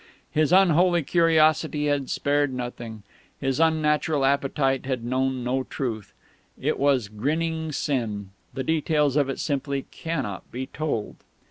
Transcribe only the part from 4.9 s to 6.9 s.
known no truth. It